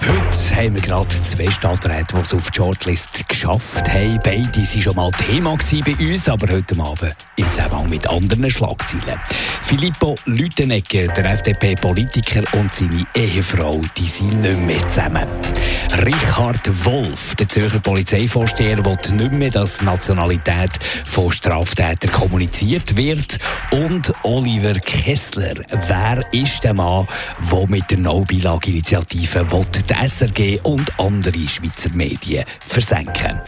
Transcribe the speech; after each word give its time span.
Heute 0.00 0.56
haben 0.56 0.74
wir 0.74 0.82
gerade 0.82 1.08
zwei 1.08 1.50
Stadträte, 1.50 2.14
die 2.14 2.20
es 2.20 2.32
auf 2.32 2.50
die 2.50 2.56
Shortlist 2.56 3.28
geschafft 3.28 3.88
haben. 3.88 4.20
Beide 4.22 4.46
waren 4.46 4.82
schon 4.82 4.96
mal 4.96 5.10
Thema 5.10 5.56
bei 5.84 5.96
uns, 5.96 6.28
aber 6.28 6.52
heute 6.52 6.78
Abend 6.80 7.16
im 7.36 7.52
Zusammenhang 7.52 7.90
mit 7.90 8.06
anderen 8.08 8.50
Schlagzeilen. 8.50 9.20
Filippo 9.62 10.16
Lütenegger, 10.24 11.08
der 11.08 11.32
FDP-Politiker 11.32 12.42
und 12.54 12.72
seine 12.72 13.04
Ehefrau, 13.14 13.80
die 13.96 14.06
sind 14.06 14.40
nicht 14.40 14.58
mehr 14.58 14.88
zusammen. 14.88 15.26
Richard 16.04 16.84
Wolf, 16.84 17.34
der 17.34 17.48
Zürcher 17.48 17.80
Polizeivorsteher, 17.80 18.84
will 18.84 19.16
nicht 19.16 19.32
mehr, 19.32 19.50
dass 19.50 19.82
Nationalität 19.82 20.78
von 21.04 21.30
Straftätern 21.32 22.12
kommuniziert 22.12 22.96
wird. 22.96 23.38
Und 23.70 24.12
Oliver 24.22 24.74
Kessler, 24.74 25.54
wer 25.86 26.24
ist 26.32 26.64
der 26.64 26.74
Mann, 26.74 27.06
der 27.50 27.68
mit 27.68 27.90
der 27.90 27.98
No-Bilag-Initiative 27.98 29.50
die 29.88 30.08
SRG 30.08 30.60
und 30.62 30.98
andere 30.98 31.48
Schweizer 31.48 31.90
Medien 31.94 32.44
versenken 32.60 33.40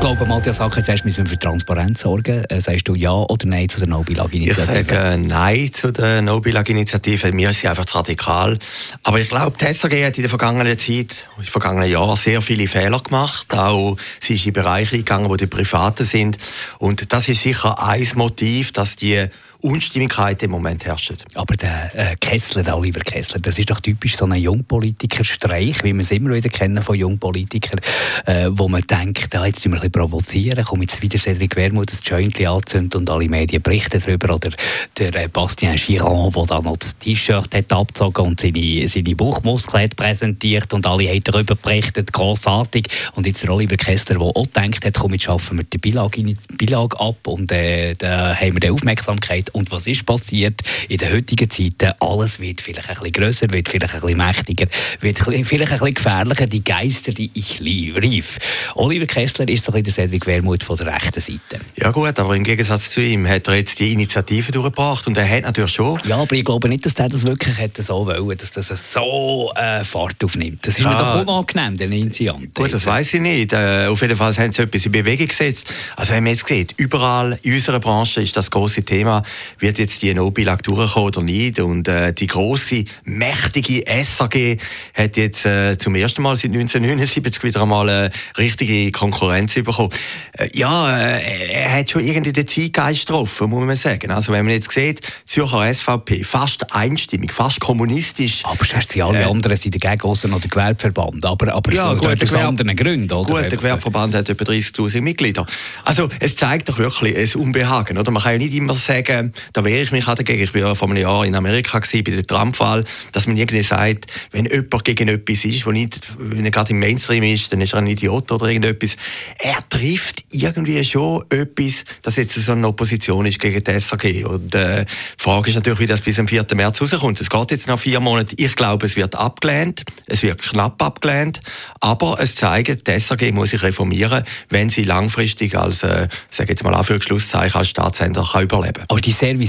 ich 0.00 0.06
glaube, 0.06 0.24
Matthias 0.24 0.56
Sacker, 0.56 0.82
zuerst 0.82 1.04
müssen 1.04 1.26
wir 1.26 1.30
für 1.32 1.38
Transparenz 1.38 2.00
sorgen. 2.00 2.44
Äh, 2.46 2.62
sagst 2.62 2.88
du 2.88 2.94
Ja 2.94 3.12
oder 3.12 3.46
Nein 3.46 3.68
zu 3.68 3.78
der 3.80 3.88
No-Bilag-Initiative? 3.88 4.80
Ich 4.80 4.88
sage 4.88 5.18
Nein 5.18 5.70
zu 5.74 5.92
der 5.92 6.22
No-Bilag-Initiative. 6.22 7.28
Ist 7.28 7.60
sie 7.60 7.68
einfach 7.68 7.94
radikal. 7.94 8.58
Aber 9.02 9.20
ich 9.20 9.28
glaube, 9.28 9.58
die 9.60 9.66
SRG 9.66 10.06
hat 10.06 10.16
in 10.16 10.22
der 10.22 10.30
vergangenen 10.30 10.78
Zeit, 10.78 11.26
den 11.36 11.44
vergangenen 11.44 11.90
Jahren 11.90 12.16
sehr 12.16 12.40
viele 12.40 12.66
Fehler 12.66 13.00
gemacht. 13.00 13.52
Auch 13.52 13.98
sie 14.20 14.36
ist 14.36 14.46
in 14.46 14.54
Bereiche 14.54 14.96
gegangen, 14.96 15.28
wo 15.28 15.36
die 15.36 15.46
Privaten 15.46 16.06
sind. 16.06 16.38
Und 16.78 17.12
das 17.12 17.28
ist 17.28 17.42
sicher 17.42 17.86
ein 17.86 18.08
Motiv, 18.14 18.72
dass 18.72 18.96
die 18.96 19.26
Unstimmigkeit 19.62 20.42
im 20.42 20.50
Moment 20.50 20.84
herrscht. 20.84 21.24
Aber 21.34 21.54
der 21.54 21.90
äh, 21.94 22.16
Kessler, 22.16 22.62
der 22.62 22.76
Oliver 22.76 23.00
Kessler, 23.00 23.40
das 23.40 23.58
ist 23.58 23.70
doch 23.70 23.80
typisch 23.80 24.16
so 24.16 24.24
ein 24.24 24.34
Jungpolitiker-Streich, 24.34 25.84
wie 25.84 25.92
wir 25.92 26.00
es 26.00 26.10
immer 26.10 26.34
wieder 26.34 26.48
kennen 26.48 26.82
von 26.82 26.96
Jungpolitikern, 26.96 27.80
äh, 28.26 28.48
wo 28.50 28.68
man 28.68 28.82
denkt, 28.82 29.34
ah, 29.34 29.46
jetzt 29.46 29.58
müssen 29.58 29.72
wir 29.72 29.76
ein 29.76 29.90
bisschen 29.90 29.92
provozieren, 29.92 30.64
kommt 30.64 30.82
jetzt 30.82 31.02
wieder 31.02 31.18
Cedric 31.18 31.56
Wermuth 31.56 31.90
das 31.90 32.00
Jointli 32.04 32.46
anzündet 32.46 32.94
und 32.96 33.10
alle 33.10 33.28
Medien 33.28 33.62
berichten 33.62 34.02
darüber, 34.04 34.34
oder 34.34 34.50
der 34.98 35.14
äh, 35.14 35.28
Bastien 35.28 35.76
Giron, 35.76 36.32
der 36.32 36.46
da 36.46 36.60
noch 36.60 36.76
das 36.76 36.98
T-Shirt 36.98 37.54
hat 37.54 37.72
abgezogen 37.72 38.26
und 38.26 38.40
seine, 38.40 38.88
seine 38.88 39.14
Bauchmuskeln 39.14 39.84
hat 39.84 39.96
präsentiert 39.96 40.72
und 40.72 40.86
alle 40.86 41.08
haben 41.08 41.24
darüber 41.24 41.54
berichtet, 41.54 42.12
grossartig. 42.12 42.88
Und 43.14 43.26
jetzt 43.26 43.42
der 43.42 43.50
Oliver 43.50 43.76
Kessler, 43.76 44.18
der 44.18 44.26
auch 44.26 44.44
gedacht 44.44 44.84
hat, 44.84 44.94
komm, 44.94 45.12
jetzt 45.12 45.24
schaffen 45.24 45.58
wir 45.58 45.64
die 45.64 45.78
Beilage 45.78 47.00
ab 47.00 47.26
und 47.26 47.52
äh, 47.52 47.94
da 47.94 48.34
haben 48.34 48.54
wir 48.54 48.60
die 48.60 48.70
Aufmerksamkeit 48.70 49.49
und 49.52 49.70
was 49.70 49.86
ist 49.86 50.06
passiert 50.06 50.60
in 50.88 50.98
den 50.98 51.12
heutigen 51.12 51.48
Zeiten? 51.48 51.92
Alles 52.00 52.40
wird 52.40 52.60
vielleicht 52.60 52.88
ein 52.88 52.94
bisschen 52.94 53.12
grösser, 53.12 53.50
wird 53.50 53.68
vielleicht 53.68 53.94
ein 53.94 54.00
bisschen 54.00 54.16
mächtiger, 54.16 54.66
wird 55.00 55.18
vielleicht 55.18 55.52
ein 55.54 55.68
bisschen 55.68 55.94
gefährlicher. 55.94 56.46
Die 56.46 56.64
Geister, 56.64 57.12
die 57.12 57.30
ich 57.34 57.60
rief. 57.60 58.38
Oliver 58.74 59.06
Kessler 59.06 59.48
ist 59.48 59.64
so 59.64 59.72
ein 59.72 59.82
bisschen 59.82 59.96
der 59.96 60.06
Cedric 60.06 60.26
Wermuth 60.26 60.64
von 60.64 60.76
der 60.76 60.86
rechten 60.88 61.20
Seite. 61.20 61.64
Ja 61.76 61.90
gut, 61.90 62.18
aber 62.18 62.36
im 62.36 62.44
Gegensatz 62.44 62.90
zu 62.90 63.00
ihm 63.00 63.26
hat 63.28 63.48
er 63.48 63.56
jetzt 63.56 63.78
die 63.78 63.92
Initiative 63.92 64.52
durchgebracht 64.52 65.06
und 65.06 65.16
er 65.16 65.28
hat 65.28 65.44
natürlich 65.44 65.72
schon... 65.72 65.98
Ja, 66.06 66.18
aber 66.18 66.34
ich 66.34 66.44
glaube 66.44 66.68
nicht, 66.68 66.86
dass 66.86 66.94
er 66.94 67.08
das 67.08 67.24
wirklich 67.24 67.58
hätte 67.58 67.82
so 67.82 68.06
wollen, 68.06 68.38
dass 68.38 68.52
das 68.52 68.92
so 68.92 69.52
äh, 69.56 69.84
Fahrt 69.84 70.22
aufnimmt. 70.24 70.66
Das 70.66 70.78
ist 70.78 70.84
ja. 70.84 70.90
mir 70.90 70.98
doch 70.98 71.20
unangenehm, 71.20 71.76
den 71.76 71.92
Initianten. 71.92 72.52
Gut, 72.54 72.72
das 72.72 72.86
weiß 72.86 73.14
ich 73.14 73.20
nicht. 73.20 73.52
Äh, 73.52 73.86
auf 73.86 74.00
jeden 74.02 74.16
Fall 74.16 74.36
haben 74.36 74.52
sie 74.52 74.62
etwas 74.62 74.86
in 74.86 74.92
Bewegung 74.92 75.28
gesetzt. 75.28 75.72
Also 75.96 76.12
wenn 76.12 76.24
man 76.24 76.32
jetzt 76.32 76.46
sieht, 76.46 76.74
überall 76.76 77.38
in 77.42 77.54
unserer 77.54 77.80
Branche 77.80 78.22
ist 78.22 78.36
das 78.36 78.50
große 78.50 78.82
Thema, 78.82 79.22
wird 79.58 79.78
jetzt 79.78 80.02
die 80.02 80.12
No-Bilag 80.14 80.62
durchkommen 80.62 81.08
oder 81.08 81.22
nicht. 81.22 81.60
Und 81.60 81.88
äh, 81.88 82.12
die 82.12 82.26
große, 82.26 82.84
mächtige 83.04 83.84
SAG 84.04 84.58
hat 84.94 85.16
jetzt 85.16 85.46
äh, 85.46 85.76
zum 85.78 85.94
ersten 85.94 86.22
Mal 86.22 86.36
seit 86.36 86.52
1979 86.52 87.42
wieder 87.42 87.62
einmal 87.62 87.88
eine 87.88 88.10
richtige 88.38 88.90
Konkurrenz 88.92 89.54
bekommen. 89.54 89.90
Äh, 90.38 90.48
ja, 90.54 90.98
äh, 90.98 91.50
er 91.52 91.72
hat 91.72 91.90
schon 91.90 92.02
irgendwie 92.02 92.32
den 92.32 92.46
Zeitgeist 92.46 93.06
getroffen, 93.06 93.50
muss 93.50 93.64
man 93.64 93.76
sagen. 93.76 94.10
Also 94.10 94.32
wenn 94.32 94.44
man 94.44 94.54
jetzt 94.54 94.70
sieht, 94.70 95.00
Zürcher 95.26 95.72
SVP, 95.72 96.24
fast 96.24 96.74
einstimmig, 96.74 97.32
fast 97.32 97.60
kommunistisch. 97.60 98.44
Aber 98.44 98.64
sonst 98.64 98.90
sind 98.90 99.02
alle 99.02 99.20
äh, 99.20 99.24
anderen 99.24 99.56
sind 99.56 99.82
dagegen, 99.82 100.02
außer 100.02 100.28
noch 100.28 100.40
der 100.40 100.50
Gewerbeverband. 100.50 101.24
Aber, 101.24 101.52
aber 101.52 101.72
ja, 101.72 101.94
gut, 101.94 102.22
aus 102.22 102.34
anderen 102.34 102.76
Gründen, 102.76 103.12
oder? 103.12 103.34
Gut, 103.34 103.50
der 103.50 103.58
Gewerbeverband 103.58 104.14
hat 104.14 104.28
über 104.28 104.44
30'000 104.44 105.00
Mitglieder. 105.00 105.46
Also 105.84 106.08
es 106.20 106.36
zeigt 106.36 106.68
doch 106.68 106.78
wirklich 106.78 107.16
ein 107.16 107.40
Unbehagen, 107.40 107.98
oder? 107.98 108.10
Man 108.10 108.22
kann 108.22 108.32
ja 108.32 108.38
nicht 108.38 108.54
immer 108.54 108.74
sagen, 108.74 109.29
da 109.52 109.64
wehre 109.64 109.82
ich 109.82 109.92
mich 109.92 110.06
auch 110.06 110.14
dagegen. 110.14 110.42
Ich 110.42 110.54
war 110.54 110.60
ja 110.60 110.74
vor 110.74 110.88
einem 110.88 110.98
Jahr 110.98 111.24
in 111.24 111.34
Amerika 111.34 111.78
gewesen, 111.78 112.04
bei 112.04 112.12
der 112.12 112.26
Trump-Wahl, 112.26 112.84
dass 113.12 113.26
man 113.26 113.36
irgendwie 113.36 113.62
sagt, 113.62 114.06
wenn 114.32 114.46
jemand 114.46 114.84
gegen 114.84 115.08
etwas 115.08 115.44
ist, 115.44 115.66
wo 115.66 115.72
nicht, 115.72 116.00
wenn 116.18 116.44
er 116.44 116.50
gerade 116.50 116.70
im 116.70 116.78
Mainstream 116.78 117.22
ist, 117.24 117.52
dann 117.52 117.60
ist 117.60 117.72
er 117.72 117.78
ein 117.78 117.86
Idiot 117.86 118.30
oder 118.32 118.46
irgendetwas. 118.46 118.96
Er 119.38 119.58
trifft 119.68 120.24
irgendwie 120.30 120.84
schon 120.84 121.24
etwas, 121.30 121.84
dass 122.02 122.16
jetzt 122.16 122.34
so 122.34 122.52
eine 122.52 122.66
Opposition 122.66 123.26
ist 123.26 123.40
gegen 123.40 123.62
die 123.62 123.80
SAG. 123.80 124.24
Und 124.26 124.54
äh, 124.54 124.84
die 124.84 125.22
Frage 125.22 125.50
ist 125.50 125.56
natürlich, 125.56 125.80
wie 125.80 125.86
das 125.86 126.00
bis 126.00 126.16
zum 126.16 126.28
4. 126.28 126.46
März 126.54 126.80
rauskommt. 126.80 127.20
Es 127.20 127.30
geht 127.30 127.50
jetzt 127.50 127.68
noch 127.68 127.78
vier 127.78 128.00
Monate. 128.00 128.34
Ich 128.38 128.56
glaube, 128.56 128.86
es 128.86 128.96
wird 128.96 129.14
abgelehnt. 129.14 129.82
Es 130.06 130.22
wird 130.22 130.42
knapp 130.42 130.82
abgelehnt. 130.82 131.40
Aber 131.80 132.18
es 132.20 132.34
zeigt, 132.34 132.86
die 132.86 133.00
SAG 133.00 133.32
muss 133.32 133.50
sich 133.50 133.62
reformieren, 133.62 134.24
wenn 134.48 134.70
sie 134.70 134.84
langfristig 134.84 135.56
als, 135.56 135.82
äh, 135.82 136.08
sage 136.30 136.50
jetzt 136.50 136.64
mal 136.64 136.74
Anführungsschlusszeichen, 136.74 137.58
als 137.58 137.68
Staatssender 137.68 138.26
kann 138.30 138.42
überleben 138.42 138.74
kann. 138.74 138.86
Aber 139.20 139.34
die 139.34 139.46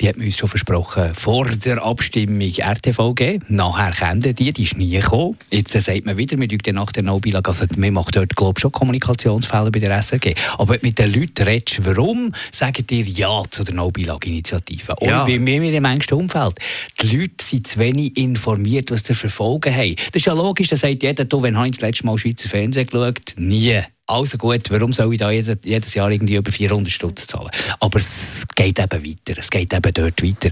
die 0.00 0.08
hat 0.08 0.16
man 0.16 0.26
uns 0.26 0.36
schon 0.36 0.48
versprochen 0.48 1.14
vor 1.14 1.44
der 1.44 1.84
Abstimmung 1.84 2.52
RTVG. 2.52 3.38
Nachher 3.48 3.92
kämen 3.92 4.20
die, 4.20 4.52
die 4.52 4.62
ist 4.62 4.76
nie 4.76 4.90
gekommen. 4.90 5.36
Jetzt 5.50 5.70
sagt 5.70 6.04
man 6.04 6.16
wieder, 6.16 6.36
wir 6.36 6.48
dürfen 6.48 6.74
nach 6.74 6.90
der 6.90 7.04
No-Bilag, 7.04 7.46
also 7.46 7.64
man 7.76 7.92
macht 7.92 8.16
dort 8.16 8.34
glaube 8.34 8.54
ich, 8.58 8.62
schon 8.62 8.72
Kommunikationsfälle 8.72 9.70
bei 9.70 9.78
der 9.78 10.02
SRG. 10.02 10.34
Aber 10.58 10.70
wenn 10.70 10.80
du 10.80 10.86
mit 10.86 10.98
den 10.98 11.12
Leuten 11.12 11.44
redest, 11.44 11.84
warum 11.84 12.32
sagen 12.50 12.84
ihr 12.90 13.04
Ja 13.04 13.42
zu 13.48 13.62
der 13.62 13.74
No-Bilag-Initiative? 13.74 14.96
Und 14.96 15.08
ja. 15.08 15.24
bei 15.24 15.38
mir 15.38 15.62
im 15.62 15.84
engsten 15.84 16.18
Umfeld. 16.18 16.58
Die 17.02 17.16
Leute 17.16 17.44
sind 17.44 17.68
zu 17.68 17.78
wenig 17.78 18.16
informiert, 18.16 18.90
was 18.90 19.04
sie 19.04 19.14
verfolgen 19.14 19.74
haben. 19.74 19.94
Das 19.96 20.16
ist 20.16 20.26
ja 20.26 20.32
logisch, 20.32 20.68
da 20.68 20.76
sagt 20.76 21.04
jeder, 21.04 21.24
du, 21.24 21.40
wenn 21.40 21.56
Heinz 21.56 21.76
das 21.76 21.82
letzte 21.82 22.06
Mal 22.06 22.18
Schweizer 22.18 22.48
Fernsehen 22.48 22.86
geschaut? 22.86 23.34
Nie. 23.36 23.82
Also 24.08 24.38
gut, 24.38 24.70
warum 24.70 24.92
soll 24.92 25.12
ich 25.14 25.18
da 25.18 25.32
jedes 25.32 25.94
Jahr 25.94 26.10
irgendwie 26.12 26.36
über 26.36 26.52
400 26.52 26.92
Stutz 26.92 27.26
zahlen? 27.26 27.50
Aber 27.80 27.98
es 27.98 28.44
geht 28.54 28.78
eben 28.78 29.04
weiter. 29.04 29.38
Es 29.40 29.50
geht 29.50 29.72
eben 29.72 29.92
dort 29.92 30.22
weiter. 30.22 30.50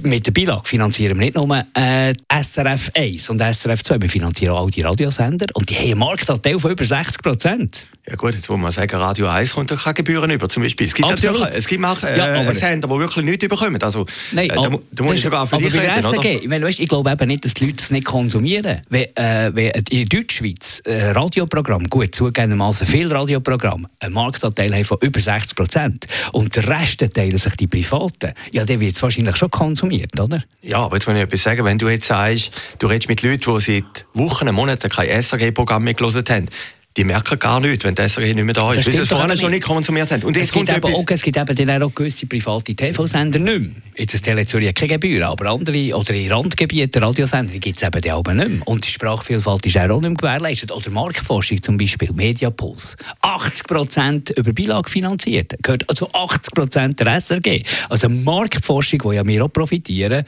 Mit 0.00 0.24
der 0.26 0.30
Beilage 0.30 0.68
finanzieren 0.68 1.18
wir 1.18 1.26
nicht 1.26 1.34
nur 1.34 1.64
äh, 1.74 2.14
SRF 2.32 2.92
1 2.94 3.28
und 3.30 3.40
SRF 3.40 3.82
2, 3.82 4.00
wir 4.00 4.08
finanzieren 4.08 4.54
auch 4.54 4.70
die 4.70 4.82
Radiosender 4.82 5.46
und 5.54 5.68
die 5.68 5.74
haben 5.74 5.84
einen 5.84 5.98
Marktanteil 5.98 6.60
von 6.60 6.70
über 6.70 6.84
60 6.84 7.22
Prozent. 7.22 7.88
Ja 8.08 8.16
gut, 8.16 8.34
jetzt 8.34 8.48
muss 8.50 8.58
man 8.58 8.72
sagen, 8.72 8.96
Radio 8.96 9.28
1 9.28 9.52
kommt 9.52 9.70
keine 9.70 9.94
Gebühren 9.94 10.30
über, 10.30 10.48
zum 10.48 10.62
Beispiel. 10.64 10.88
Es 10.88 10.94
gibt 10.94 11.08
Absolut. 11.08 11.40
natürlich 11.40 11.58
es 11.58 11.68
gibt 11.68 11.84
auch 11.84 12.02
äh, 12.02 12.18
ja, 12.18 12.54
Sender, 12.54 12.88
die 12.88 12.98
wirklich 12.98 13.24
nichts 13.24 13.46
bekommen. 13.46 13.80
Also, 13.80 14.06
Nein, 14.32 14.50
äh, 14.50 14.54
da, 14.54 14.70
da 14.90 15.04
muss 15.04 15.14
ich 15.14 15.22
sogar 15.22 15.46
für 15.46 15.58
dich 15.58 15.72
reden, 15.72 16.02
SRG, 16.02 16.38
oder? 16.38 16.50
Weil, 16.50 16.62
weißt, 16.62 16.80
ich 16.80 16.88
glaube 16.88 17.12
eben 17.12 17.28
nicht, 17.28 17.44
dass 17.44 17.54
die 17.54 17.66
Leute 17.66 17.82
es 17.82 17.92
nicht 17.92 18.04
konsumieren. 18.04 18.80
Wenn, 18.88 19.04
äh, 19.16 19.50
wenn 19.54 19.70
in 19.90 20.08
Deutschschweiz 20.08 20.80
äh, 20.84 21.10
Radioprogramm, 21.10 21.86
gut, 21.86 22.12
zugegebenermaßen 22.12 22.88
viel 22.92 23.10
Radioprogramm 23.10 23.86
einen 24.00 24.12
Marktanteil 24.12 24.74
haben 24.74 24.84
von 24.84 24.98
über 25.00 25.18
60 25.18 25.56
Prozent 25.56 26.06
und 26.32 26.54
der 26.54 26.68
Rest 26.68 27.02
teilen 27.14 27.38
sich 27.38 27.56
die 27.56 27.66
Privaten, 27.66 28.34
ja, 28.50 28.66
der 28.66 28.80
wird 28.80 28.94
es 28.94 29.02
wahrscheinlich 29.02 29.34
schon 29.36 29.50
konsumiert, 29.50 30.20
oder? 30.20 30.44
Ja, 30.60 30.80
aber 30.80 30.96
jetzt 30.96 31.06
muss 31.06 31.16
ich 31.16 31.22
etwas 31.22 31.42
sagen. 31.42 31.64
Wenn 31.64 31.78
du 31.78 31.88
jetzt 31.88 32.08
sagst, 32.08 32.50
du 32.80 32.86
redest 32.86 33.08
mit 33.08 33.22
Leuten, 33.22 33.50
die 33.50 33.60
seit 33.60 34.06
Wochen, 34.12 34.54
Monaten 34.54 34.90
kein 34.90 35.08
SRG-Programm 35.22 35.84
mehr 35.84 35.94
gelesen 35.94 36.22
haben, 36.28 36.48
die 36.96 37.04
merken 37.04 37.38
gar 37.38 37.60
nicht, 37.60 37.84
wenn 37.84 37.94
der 37.94 38.08
SRG 38.08 38.34
nicht 38.34 38.44
mehr 38.44 38.54
da 38.54 38.72
ist, 38.74 38.86
weil 38.86 38.92
sie 38.92 39.00
es 39.00 39.08
vorher 39.08 39.36
schon 39.36 39.50
nicht 39.50 39.62
konsumiert 39.62 40.10
haben. 40.10 40.22
Und 40.24 40.36
es, 40.36 40.52
gibt 40.52 40.68
eben 40.68 40.94
auch, 40.94 41.04
es 41.08 41.22
gibt 41.22 41.36
eben 41.36 41.56
dann 41.56 41.82
auch 41.82 41.94
gewisse 41.94 42.26
private 42.26 42.74
TV-Sender 42.74 43.38
nicht 43.38 43.60
mehr. 43.60 43.70
Jetzt 43.96 44.14
ist 44.14 44.24
Tele 44.24 44.46
Zürich 44.46 44.74
keine 44.74 44.94
Gebühren, 44.94 45.24
aber 45.24 45.50
andere, 45.50 45.94
oder 45.94 46.14
in 46.14 46.32
Randgebieten, 46.32 47.02
Radiosender, 47.02 47.58
gibt 47.58 47.76
es 47.76 47.82
eben 47.82 48.00
die 48.00 48.10
auch 48.10 48.24
nicht 48.24 48.48
mehr. 48.48 48.66
Und 48.66 48.86
die 48.86 48.90
Sprachvielfalt 48.90 49.66
ist 49.66 49.76
auch 49.76 50.00
nicht 50.00 50.02
mehr 50.02 50.14
gewährleistet. 50.14 50.72
Oder 50.72 50.90
Marktforschung 50.90 51.62
zum 51.62 51.76
Beispiel, 51.76 52.10
Mediapuls. 52.12 52.96
80% 53.22 54.38
über 54.38 54.52
Beilage 54.52 54.90
finanziert. 54.90 55.54
Gehört 55.62 55.88
also 55.88 56.08
80% 56.10 56.96
der 56.96 57.20
SRG. 57.20 57.62
Also 57.90 58.08
Marktforschung, 58.08 59.00
wo 59.04 59.12
ja 59.12 59.26
wir 59.26 59.44
auch 59.44 59.52
profitieren. 59.52 60.24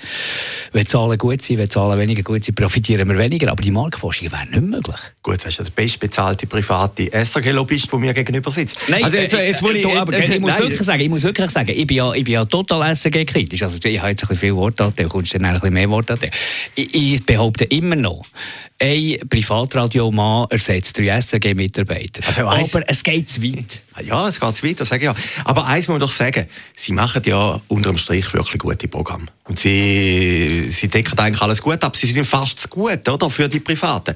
Wenn 0.73 0.87
Zahlen 0.87 1.17
gut 1.17 1.41
sind, 1.41 1.59
wenn 1.59 1.71
Zahlen 1.71 1.99
weniger 1.99 2.23
gut 2.23 2.45
sind, 2.45 2.55
profitieren 2.55 3.09
wir 3.09 3.17
weniger. 3.17 3.51
Aber 3.51 3.63
die 3.63 3.71
Marktforschung 3.71 4.31
wäre 4.31 4.47
nicht 4.47 4.63
möglich. 4.63 5.01
Gut, 5.23 5.39
das 5.39 5.59
ist 5.59 5.61
der 5.61 5.71
bestbezahlte 5.71 6.47
private 6.55 7.11
SRG-Lobbyist, 7.11 7.91
der 7.91 7.99
mir 7.99 8.15
gegenüber 8.15 8.51
sitzt. 8.51 8.79
Nein, 8.89 9.03
also 9.03 9.17
jetzt, 9.17 9.33
jetzt 9.33 9.63
muss 9.63 9.75
ich, 9.75 9.87
aber, 9.87 10.17
ich, 10.17 10.39
muss 10.39 10.59
wirklich 10.59 10.83
sagen, 10.83 11.01
ich 11.01 11.09
muss 11.09 11.25
wirklich 11.25 11.51
sagen, 11.51 11.71
ich 11.71 11.87
bin 11.87 11.97
ja, 11.97 12.13
ich 12.13 12.23
bin 12.23 12.35
ja 12.35 12.45
total 12.45 12.95
SRG-kritisch. 12.95 13.63
Also 13.63 13.79
ich 13.83 13.99
habe 13.99 14.11
jetzt 14.11 14.23
ein 14.23 14.29
bisschen 14.29 14.37
viel 14.37 14.55
Worte 14.55 14.93
du 14.95 15.09
kommst 15.09 15.35
dann 15.35 15.45
ein 15.45 15.55
bisschen 15.55 15.75
mehr 15.75 15.91
Worte 15.91 16.17
ich, 16.77 16.95
ich 16.95 17.27
behaupte 17.27 17.65
immer 17.65 17.97
noch, 17.97 18.25
ein 18.81 19.19
Privatradiomann 19.29 20.47
ersetzt 20.51 20.97
drei 20.99 21.21
SRG-Mitarbeiter. 21.21 22.23
Also 22.27 22.47
aber 22.47 22.89
es 22.89 23.03
geht 23.03 23.29
zu 23.29 23.43
weit. 23.43 23.83
Ja, 24.05 24.29
es 24.29 24.39
geht 24.39 24.55
zu 24.55 24.67
weit, 24.67 24.81
das 24.81 24.89
sage 24.89 25.01
ich 25.01 25.07
ja. 25.07 25.15
Aber 25.45 25.67
eins 25.67 25.89
muss 25.89 25.95
man 25.95 26.01
doch 26.01 26.13
sagen, 26.13 26.47
Sie 26.77 26.93
machen 26.93 27.23
ja 27.27 27.61
unter 27.69 27.91
dem 27.91 27.99
Strich 27.99 28.33
wirklich 28.33 28.59
gute 28.59 28.89
Programme. 28.89 29.27
Und 29.47 29.59
Sie, 29.59 30.67
Sie 30.71 30.89
decken 30.89 31.19
eigentlich 31.19 31.43
alles 31.43 31.61
gut 31.61 31.85
ab. 31.85 31.97
Sie 31.97 32.07
sind 32.07 32.25
fast 32.25 32.61
zu 32.61 32.69
gut, 32.69 33.07
oder, 33.09 33.29
für 33.29 33.49
die 33.49 33.61
Privaten. 33.61 34.15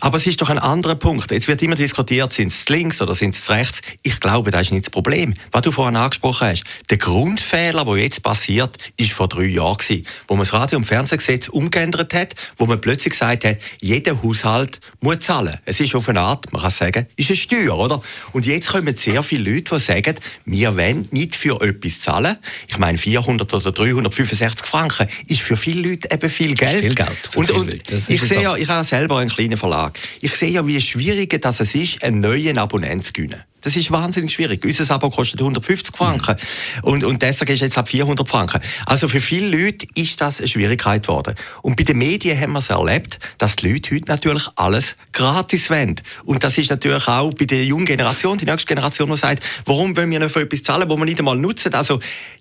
Aber 0.00 0.18
es 0.18 0.26
ist 0.26 0.40
doch 0.40 0.50
ein 0.50 0.58
anderer 0.58 0.94
Punkt. 0.94 1.30
Jetzt 1.30 1.48
wird 1.48 1.60
immer 1.62 1.74
diskutiert, 1.74 2.32
sind 2.32 2.52
es 2.52 2.68
links 2.68 3.02
oder 3.02 3.14
sind 3.16 3.34
es 3.34 3.50
rechts. 3.50 3.80
Ich 4.02 4.20
glaube, 4.20 4.52
das 4.52 4.62
ist 4.62 4.72
nicht 4.72 4.86
das 4.86 4.90
Problem. 4.90 5.34
Was 5.50 5.62
du 5.62 5.72
vorhin 5.72 5.96
angesprochen 5.96 6.48
hast, 6.48 6.64
der 6.88 6.98
Grundfehler, 6.98 7.84
der 7.84 7.96
jetzt 7.96 8.22
passiert, 8.22 8.76
ist 8.96 9.12
vor 9.12 9.26
drei 9.26 9.46
Jahren 9.46 9.78
gewesen, 9.78 10.06
wo 10.28 10.34
man 10.34 10.44
das 10.44 10.52
Radio- 10.52 10.78
und 10.78 10.84
Fernsehgesetz 10.84 11.48
umgeändert 11.48 12.14
hat, 12.14 12.34
wo 12.58 12.66
man 12.66 12.80
plötzlich 12.80 13.12
gesagt 13.12 13.44
hat, 13.44 13.56
jeder 13.80 14.22
Haushalt 14.22 14.80
muss 15.00 15.18
zahlen. 15.20 15.58
Es 15.64 15.80
ist 15.80 15.94
auf 15.96 16.08
eine 16.08 16.20
Art, 16.20 16.52
man 16.52 16.62
kann 16.62 16.70
sagen, 16.70 17.06
ist 17.16 17.30
eine 17.30 17.36
Steuer, 17.36 17.76
oder? 17.76 18.00
Und 18.32 18.46
jetzt 18.46 18.68
kommen 18.68 18.96
sehr 18.96 19.24
viele 19.24 19.50
Leute, 19.50 19.74
die 19.74 19.80
sagen, 19.80 20.14
wir 20.44 20.76
wollen 20.76 21.08
nicht 21.10 21.34
für 21.34 21.60
etwas 21.60 22.00
zahlen. 22.00 22.36
Ich 22.68 22.78
meine, 22.78 22.98
400 22.98 23.52
oder 23.52 23.72
365 23.72 24.57
Franken 24.66 25.08
ist 25.26 25.40
für 25.40 25.56
viele 25.56 25.90
Leute 25.90 26.08
eben 26.10 26.30
viel 26.30 26.54
Geld. 26.54 26.80
Viel 26.80 26.94
Geld 26.94 27.36
und, 27.36 27.50
und 27.50 27.74
ich 28.08 28.22
sehe 28.22 28.42
ja, 28.42 28.56
ich 28.56 28.68
habe 28.68 28.84
selber 28.84 29.18
einen 29.18 29.30
kleinen 29.30 29.56
Verlag. 29.56 29.98
Ich 30.20 30.34
sehe 30.34 30.50
ja, 30.50 30.66
wie 30.66 30.80
schwierig 30.80 31.40
das 31.40 31.60
ist, 31.60 32.02
einen 32.02 32.20
neuen 32.20 32.58
Abonnent 32.58 33.04
zu 33.04 33.12
gewinnen. 33.12 33.42
Das 33.60 33.74
ist 33.74 33.90
wahnsinnig 33.90 34.32
schwierig. 34.32 34.64
Unser 34.64 34.94
Abo 34.94 35.10
kostet 35.10 35.40
150 35.40 35.96
Franken 35.96 36.36
mhm. 36.36 36.84
und, 36.84 37.04
und 37.04 37.22
deshalb 37.22 37.50
ist 37.50 37.60
jetzt 37.60 37.76
ab 37.76 37.88
400 37.88 38.28
Franken. 38.28 38.60
Also 38.86 39.08
für 39.08 39.20
viele 39.20 39.48
Leute 39.48 39.86
ist 39.94 40.20
das 40.20 40.38
eine 40.38 40.48
Schwierigkeit 40.48 41.02
geworden. 41.02 41.34
Und 41.62 41.76
bei 41.76 41.82
den 41.82 41.98
Medien 41.98 42.40
haben 42.40 42.52
wir 42.52 42.60
es 42.60 42.70
erlebt, 42.70 43.18
dass 43.38 43.56
die 43.56 43.72
Leute 43.72 43.96
heute 43.96 44.04
natürlich 44.06 44.46
alles 44.54 44.96
gratis 45.12 45.70
wollen. 45.70 46.00
Und 46.24 46.44
das 46.44 46.56
ist 46.56 46.70
natürlich 46.70 47.08
auch 47.08 47.34
bei 47.34 47.46
der 47.46 47.64
jungen 47.64 47.86
Generation, 47.86 48.38
die 48.38 48.44
nächste 48.44 48.66
Generation, 48.66 49.10
die 49.10 49.16
sagt, 49.16 49.42
warum 49.64 49.96
wollen 49.96 50.10
wir 50.10 50.20
nicht 50.20 50.32
für 50.32 50.42
etwas 50.42 50.62
zahlen, 50.62 50.88
wo 50.88 50.96
wir 50.96 51.04
nicht 51.04 51.18
einmal 51.18 51.36
nutzen? 51.36 51.74
Also 51.74 51.98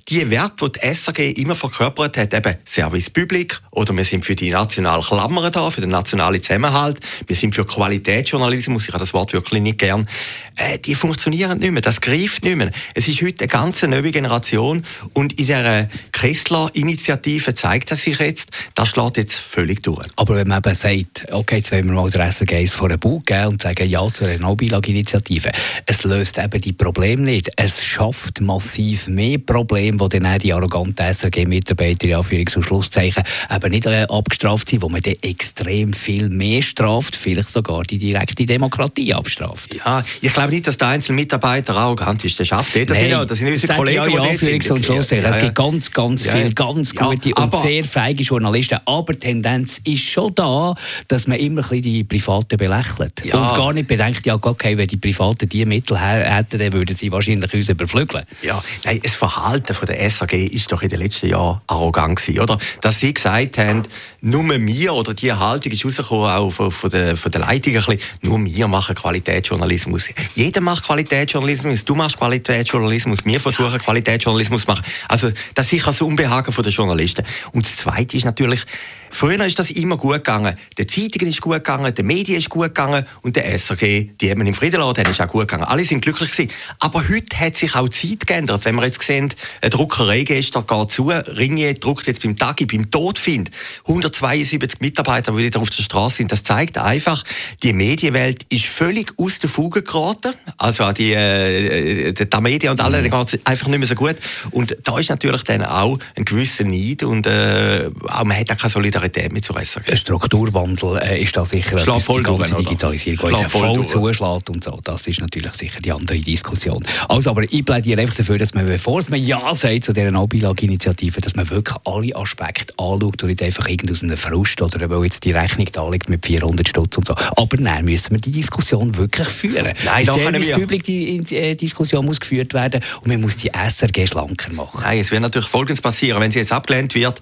die 0.09 0.29
Werte, 0.29 0.69
die 0.69 0.79
die 0.79 0.93
SAG 0.93 1.19
immer 1.37 1.55
verkörpert 1.55 2.17
hat, 2.17 2.33
eben 2.33 2.55
Service 2.65 3.09
Public 3.09 3.59
oder 3.71 3.95
wir 3.95 4.05
sind 4.05 4.23
für 4.23 4.35
die 4.35 4.51
nationalen 4.51 5.03
Klammern 5.03 5.51
da, 5.51 5.69
für 5.69 5.81
den 5.81 5.89
nationalen 5.89 6.41
Zusammenhalt, 6.41 6.99
wir 7.27 7.35
sind 7.35 7.53
für 7.53 7.65
Qualitätsjournalismus, 7.65 8.87
ich 8.87 8.93
habe 8.93 8.99
das 8.99 9.13
Wort 9.13 9.33
wirklich 9.33 9.61
nicht 9.61 9.79
gern, 9.79 10.07
äh, 10.55 10.79
die 10.79 10.95
funktionieren 10.95 11.59
nicht 11.59 11.71
mehr, 11.71 11.81
das 11.81 11.99
greift 11.99 12.43
nicht 12.43 12.55
mehr. 12.55 12.71
Es 12.93 13.09
ist 13.09 13.21
heute 13.21 13.41
eine 13.41 13.47
ganz 13.49 13.83
neue 13.83 14.11
Generation 14.11 14.85
und 15.11 15.33
in 15.33 15.45
dieser 15.45 15.89
Kessler-Initiative 16.13 17.53
zeigt 17.53 17.91
das 17.91 18.03
sich 18.03 18.17
jetzt, 18.19 18.49
das 18.75 18.89
schlägt 18.89 19.17
jetzt 19.17 19.35
völlig 19.35 19.83
durch. 19.83 20.07
Aber 20.15 20.35
wenn 20.35 20.47
man 20.47 20.59
eben 20.59 20.75
sagt, 20.75 21.27
okay, 21.33 21.57
jetzt 21.57 21.73
wollen 21.73 21.87
wir 21.87 21.93
mal 21.93 22.09
der 22.09 22.31
SRG 22.31 22.65
vor 22.67 22.87
den 22.87 22.99
Bug 22.99 23.25
geben 23.25 23.47
und 23.47 23.61
sagen 23.61 23.89
Ja 23.89 24.09
zu 24.11 24.23
einer 24.23 24.39
No-Bilag-Initiative, 24.39 25.51
es 25.85 26.03
löst 26.03 26.37
eben 26.37 26.61
die 26.61 26.73
Probleme 26.73 27.23
nicht. 27.23 27.51
Es 27.57 27.83
schafft 27.83 28.39
massiv 28.39 29.09
mehr 29.09 29.37
Probleme, 29.37 29.96
wo 29.99 30.07
dann 30.07 30.25
auch 30.25 30.37
die 30.37 30.53
arroganten 30.53 31.13
SRG-Mitarbeiter 31.13 32.07
in 32.07 32.15
Anführungs- 32.15 32.55
und 32.55 32.63
Schlusszeichen 32.63 33.23
eben 33.53 33.71
nicht 33.71 33.85
äh, 33.85 34.05
abgestraft 34.09 34.69
sind, 34.69 34.81
wo 34.81 34.89
man 34.89 35.01
dann 35.01 35.15
extrem 35.21 35.93
viel 35.93 36.29
mehr 36.29 36.61
straft, 36.61 37.15
vielleicht 37.15 37.49
sogar 37.49 37.83
die 37.83 37.97
direkte 37.97 38.45
Demokratie 38.45 39.13
abstraft. 39.13 39.73
Ja, 39.75 40.03
ich 40.21 40.33
glaube 40.33 40.51
nicht, 40.51 40.67
dass 40.67 40.77
der 40.77 40.89
einzelne 40.89 41.15
Mitarbeiter 41.15 41.75
arrogant 41.75 42.23
ist. 42.25 42.39
Der 42.39 42.45
schafft 42.45 42.75
eh. 42.75 42.85
Das, 42.85 42.97
sind 42.97 43.09
ja, 43.09 43.25
das 43.25 43.39
sind 43.39 43.49
unsere 43.49 43.73
Kollegen, 43.73 44.11
ja, 44.11 44.25
ja, 44.25 44.37
die 44.37 44.69
und 44.69 44.85
Schluss. 44.85 45.09
Ja, 45.09 45.17
ja. 45.17 45.29
Es 45.29 45.39
gibt 45.39 45.55
ganz, 45.55 45.91
ganz 45.91 46.25
ja, 46.25 46.35
viele 46.35 46.53
ganz 46.53 46.93
gute 46.93 47.33
und 47.33 47.55
sehr 47.55 47.83
feige 47.83 48.23
Journalisten. 48.23 48.79
Aber 48.85 49.13
die 49.13 49.19
Tendenz 49.19 49.79
ist 49.83 50.03
schon 50.03 50.33
da, 50.35 50.75
dass 51.07 51.27
man 51.27 51.37
immer 51.37 51.69
ein 51.71 51.81
die 51.81 52.03
Privaten 52.03 52.57
belächelt. 52.57 53.23
Und 53.25 53.31
gar 53.31 53.73
nicht 53.73 53.87
bedenkt, 53.87 54.25
ja, 54.25 54.35
okay, 54.35 54.77
wenn 54.77 54.87
die 54.87 54.97
Privaten 54.97 55.47
diese 55.49 55.65
Mittel 55.65 55.99
hätten, 55.99 56.59
dann 56.59 56.73
würden 56.73 56.95
sie 56.95 57.11
wahrscheinlich 57.11 57.53
uns 57.53 57.69
überflügeln. 57.69 58.25
Ja, 58.41 58.61
nein, 58.85 58.99
das 59.01 59.13
Verhalten 59.13 59.73
von 59.73 59.86
der 59.87 60.09
SAG 60.09 60.33
ist 60.33 60.71
doch 60.71 60.81
in 60.81 60.89
den 60.89 60.99
letzten 60.99 61.29
Jahren 61.29 61.61
arrogant 61.67 62.19
gewesen, 62.19 62.39
oder? 62.39 62.57
Dass 62.81 62.99
sie 62.99 63.13
gesagt 63.13 63.57
haben, 63.57 63.83
nur 64.21 64.43
wir, 64.47 64.93
oder 64.93 65.13
die 65.13 65.31
Haltung 65.31 65.71
ist 65.71 65.85
rausgekommen 65.85 66.29
auch 66.29 66.51
von, 66.51 66.71
von, 66.71 66.89
der, 66.89 67.15
von 67.15 67.31
der 67.31 67.41
Leitung 67.41 67.73
ein 67.73 67.79
bisschen, 67.79 67.99
nur 68.21 68.43
wir 68.43 68.67
machen 68.67 68.95
Qualitätsjournalismus. 68.95 70.09
Jeder 70.35 70.61
macht 70.61 70.85
Qualitätsjournalismus, 70.85 71.85
du 71.85 71.95
machst 71.95 72.17
Qualitätsjournalismus, 72.17 73.25
wir 73.25 73.39
versuchen 73.39 73.79
Qualitätsjournalismus 73.79 74.65
zu 74.65 74.71
machen. 74.71 74.85
Also 75.07 75.29
das 75.55 75.65
ist 75.65 75.71
sicher 75.71 75.87
das 75.87 76.01
Unbehagen 76.01 76.53
der 76.53 76.71
Journalisten. 76.71 77.23
Und 77.51 77.65
das 77.65 77.77
Zweite 77.77 78.17
ist 78.17 78.25
natürlich, 78.25 78.65
Früher 79.09 79.43
ist 79.45 79.59
das 79.59 79.71
immer 79.71 79.97
gut 79.97 80.15
gegangen. 80.15 80.57
Den 80.77 80.87
Zeitungen 80.87 81.29
ist 81.29 81.41
gut 81.41 81.55
gegangen, 81.55 81.93
den 81.93 82.05
Medien 82.05 82.37
ist 82.37 82.49
gut 82.49 82.67
gegangen 82.67 83.05
und 83.21 83.35
der 83.35 83.45
SRG, 83.57 84.09
die 84.19 84.29
haben 84.29 84.45
im 84.45 84.53
Frieden 84.53 84.79
lassen, 84.79 85.09
ist 85.09 85.21
auch 85.21 85.27
gut 85.27 85.47
gegangen. 85.47 85.63
Alle 85.63 85.85
sind 85.85 86.01
glücklich 86.01 86.31
gewesen. 86.31 86.51
Aber 86.79 87.07
heute 87.07 87.39
hat 87.39 87.55
sich 87.55 87.75
auch 87.75 87.87
die 87.89 88.17
Zeit 88.17 88.27
geändert. 88.27 88.65
Wenn 88.65 88.75
wir 88.75 88.85
jetzt 88.85 89.01
sehen, 89.01 89.33
eine 89.61 89.69
Druckerei 89.69 90.23
gestern 90.23 90.67
geht 90.67 90.91
zu, 90.91 91.09
Ringier 91.09 91.73
druckt 91.73 92.07
jetzt 92.07 92.21
beim 92.21 92.35
Tagi, 92.35 92.65
beim 92.65 92.91
Todfind, 92.91 93.51
172 93.87 94.79
Mitarbeiter, 94.81 95.31
die 95.31 95.37
wieder 95.37 95.61
auf 95.61 95.69
der 95.69 95.83
Straße 95.83 96.17
sind. 96.17 96.31
Das 96.31 96.43
zeigt 96.43 96.77
einfach, 96.77 97.23
die 97.63 97.73
Medienwelt 97.73 98.45
ist 98.49 98.65
völlig 98.65 99.13
aus 99.17 99.39
der 99.39 99.49
Fuge 99.49 99.83
geraten. 99.83 100.33
Also 100.57 100.91
die, 100.91 101.13
äh, 101.13 102.13
die 102.13 102.41
Medien 102.41 102.71
und 102.71 102.81
alle, 102.81 103.01
mhm. 103.01 103.09
geht 103.09 103.33
es 103.33 103.45
einfach 103.45 103.67
nicht 103.67 103.79
mehr 103.79 103.87
so 103.87 103.95
gut. 103.95 104.17
Und 104.51 104.77
da 104.83 104.99
ist 104.99 105.09
natürlich 105.09 105.43
dann 105.43 105.63
auch 105.63 105.97
ein 106.15 106.25
gewisser 106.25 106.65
Neid 106.65 107.03
und 107.03 107.25
äh, 107.25 107.89
auch 108.07 108.23
man 108.23 108.37
hat 108.37 108.51
auch 108.51 108.57
keine 108.57 108.71
Solidarität 108.71 108.96
Solidarität 108.97 109.31
mit 109.31 109.45
zur 109.45 109.59
SRG. 109.59 109.85
Der 109.85 109.97
Strukturwandel 109.97 110.97
äh, 110.97 111.21
ist 111.21 111.35
da 111.35 111.45
sicher 111.45 111.77
Schlag 111.77 112.01
voll 112.01 112.23
die 112.23 112.37
ganze 112.37 112.55
Digitalisierung, 112.55 113.29
die 113.29 113.49
voll, 113.49 113.75
voll 113.75 113.87
zuschlägt 113.87 114.49
und 114.49 114.63
so. 114.63 114.79
Das 114.83 115.07
ist 115.07 115.21
natürlich 115.21 115.53
sicher 115.53 115.79
die 115.79 115.91
andere 115.91 116.19
Diskussion. 116.19 116.83
Also, 117.07 117.29
aber 117.31 117.43
ich 117.43 117.63
plädiere 117.63 118.01
einfach 118.01 118.15
dafür, 118.15 118.37
dass 118.37 118.53
man, 118.53 118.65
bevor 118.65 119.01
man 119.09 119.23
Ja 119.23 119.53
sagt 119.55 119.83
zu 119.83 119.93
dieser 119.93 120.11
No-Bilag-Initiative, 120.11 121.21
dass 121.21 121.35
man 121.35 121.49
wirklich 121.49 121.77
alle 121.85 122.15
Aspekte 122.15 122.73
anschaut 122.77 123.23
und 123.23 123.27
nicht 123.27 123.43
einfach 123.43 123.67
irgendwie 123.67 123.91
aus 123.91 124.03
einem 124.03 124.17
Frust 124.17 124.61
oder 124.61 124.89
weil 124.89 125.03
jetzt 125.03 125.23
die 125.23 125.31
Rechnung 125.31 125.67
da 125.71 125.89
liegt 125.89 126.09
mit 126.09 126.25
400 126.25 126.67
Stutz 126.67 126.97
und 126.97 127.07
so. 127.07 127.15
Aber 127.35 127.57
nein, 127.57 127.85
müssen 127.85 128.11
wir 128.11 128.19
die 128.19 128.31
Diskussion 128.31 128.95
wirklich 128.97 129.27
führen. 129.27 129.73
Nein, 129.85 130.05
die 130.05 130.05
Service 130.05 130.51
Public 130.51 130.83
die, 130.83 131.19
die 131.19 131.35
äh, 131.35 131.55
Diskussion 131.55 132.05
muss 132.05 132.19
geführt 132.19 132.53
werden 132.53 132.81
und 133.01 133.07
man 133.07 133.21
muss 133.21 133.37
die 133.37 133.49
SRG 133.49 134.07
schlanker 134.07 134.51
machen. 134.53 134.81
Nein, 134.81 134.99
es 134.99 135.11
wird 135.11 135.21
natürlich 135.21 135.47
Folgendes 135.47 135.81
passieren, 135.81 136.21
wenn 136.21 136.31
sie 136.31 136.39
jetzt 136.39 136.51
abgelehnt 136.51 136.95
wird. 136.95 137.21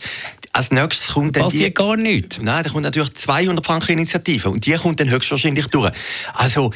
Als 0.55 0.71
nächstes 0.71 1.13
kommt 1.13 1.35
dann 1.35 1.43
passiert 1.43 1.75
gar 1.75 1.97
nichts. 1.97 2.39
Nein, 2.41 2.63
da 2.63 2.69
kommt 2.69 2.83
natürlich 2.83 3.13
200 3.13 3.65
Franken 3.65 3.91
Initiative 3.91 4.49
und 4.49 4.65
die 4.65 4.73
kommt 4.75 5.01
dann 5.01 5.09
höchstwahrscheinlich 5.09 5.67
durch. 5.67 5.91
Also, 6.33 6.71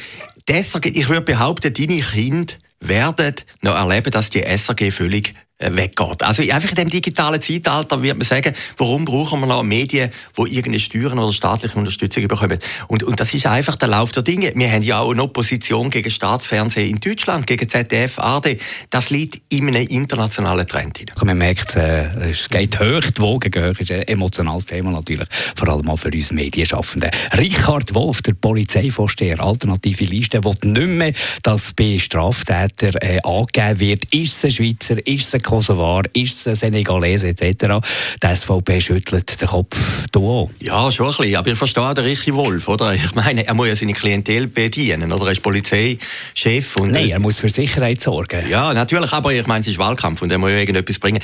deshalb, 0.46 0.84
ich 0.84 1.08
würde 1.08 1.22
behaupten, 1.22 1.72
deine 1.72 1.98
Kinder 2.00 2.52
werden 2.80 3.36
noch 3.62 3.74
erleben, 3.74 4.10
dass 4.10 4.28
die 4.28 4.42
SRG 4.42 4.90
völlig 4.90 5.32
weggeht. 5.60 6.22
Also 6.22 6.42
einfach 6.42 6.70
in 6.70 6.74
dem 6.74 6.90
digitalen 6.90 7.40
Zeitalter 7.40 8.02
wird 8.02 8.16
man 8.16 8.26
sagen, 8.26 8.54
warum 8.78 9.04
brauchen 9.04 9.40
wir 9.40 9.46
noch 9.46 9.62
Medien, 9.62 10.10
die 10.36 10.42
irgendeine 10.42 10.80
Steuern 10.80 11.18
oder 11.18 11.32
staatliche 11.32 11.76
Unterstützung 11.76 12.26
bekommen. 12.26 12.58
Und, 12.88 13.02
und 13.02 13.20
das 13.20 13.34
ist 13.34 13.46
einfach 13.46 13.76
der 13.76 13.88
Lauf 13.88 14.12
der 14.12 14.22
Dinge. 14.22 14.52
Wir 14.54 14.70
haben 14.70 14.82
ja 14.82 15.00
auch 15.00 15.12
eine 15.12 15.22
Opposition 15.22 15.90
gegen 15.90 16.10
Staatsfernsehen 16.10 16.90
in 16.90 16.96
Deutschland, 16.96 17.46
gegen 17.46 17.68
ZDF, 17.68 18.18
ARD. 18.18 18.56
Das 18.90 19.10
liegt 19.10 19.40
in 19.50 19.68
einem 19.68 19.86
internationalen 19.86 20.66
Trend 20.66 20.98
hinein. 20.98 21.14
Man 21.22 21.38
merkt, 21.38 21.76
äh, 21.76 22.30
es 22.30 22.48
geht 22.48 22.80
hoch, 22.80 23.00
die 23.00 23.20
Wogen 23.20 23.50
gehen 23.50 23.70
hoch. 23.70 23.78
ist 23.78 23.90
ein 23.90 24.02
emotionales 24.02 24.66
Thema 24.66 24.90
natürlich, 24.90 25.28
vor 25.56 25.68
allem 25.68 25.88
auch 25.88 25.98
für 25.98 26.10
uns 26.10 26.32
Medienschaffende. 26.32 27.10
Richard 27.36 27.94
Wolf, 27.94 28.22
der 28.22 28.34
Polizeivorsteher, 28.34 29.40
alternative 29.40 30.04
Liste, 30.04 30.42
will 30.42 30.54
nicht 30.64 30.88
mehr, 30.88 31.12
dass 31.42 31.72
bei 31.72 31.98
Straftätern 31.98 32.94
äh, 32.96 33.20
angegeben 33.22 33.80
wird, 33.80 34.04
ist 34.14 34.36
es 34.36 34.44
ein 34.44 34.50
Schweizer, 34.50 35.06
ist 35.06 35.28
es 35.28 35.34
ein 35.34 35.42
Kosovar? 35.50 36.02
Ist 36.12 36.38
es 36.38 36.46
ein 36.46 36.54
Senegalese 36.54 37.28
etc.? 37.28 37.84
Die 38.22 38.36
SVP 38.36 38.80
schüttelt 38.80 39.40
den 39.40 39.48
Kopf. 39.48 39.76
Du 40.12 40.28
auch? 40.28 40.50
Ja, 40.60 40.92
schon 40.92 41.06
ein 41.06 41.16
bisschen. 41.16 41.36
Aber 41.36 41.50
ich 41.50 41.58
verstehe 41.58 41.92
den 41.92 42.04
Richie 42.04 42.32
Wolf, 42.34 42.68
oder? 42.68 42.94
Ich 42.94 43.14
meine, 43.16 43.44
er 43.44 43.54
muss 43.54 43.66
ja 43.66 43.74
seine 43.74 43.92
Klientel 43.92 44.46
bedienen, 44.46 45.12
oder? 45.12 45.26
Er 45.26 45.32
ist 45.32 45.42
Polizeichef. 45.42 46.76
Und 46.76 46.92
Nein, 46.92 47.10
er 47.10 47.18
muss 47.18 47.38
für 47.40 47.48
Sicherheit 47.48 48.00
sorgen. 48.00 48.48
Ja, 48.48 48.72
natürlich. 48.72 49.12
Aber 49.12 49.32
ich 49.32 49.44
meine, 49.48 49.62
es 49.62 49.66
ist 49.66 49.78
Wahlkampf 49.78 50.22
und 50.22 50.30
er 50.30 50.38
muss 50.38 50.50
ja 50.50 50.58
irgendetwas 50.58 51.00
bringen. 51.00 51.20